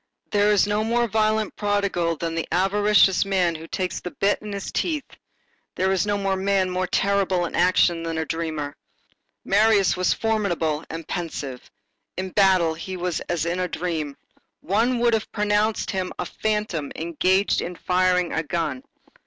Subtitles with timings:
[0.31, 4.51] There is no more violent prodigal than the avaricious man who takes the bit in
[4.51, 5.05] his teeth;
[5.75, 8.75] there is no man more terrible in action than a dreamer.
[9.45, 11.69] Marius was formidable and pensive.
[12.17, 14.17] In battle he was as in a dream.
[14.61, 18.81] One would have pronounced him a phantom engaged in firing a gun.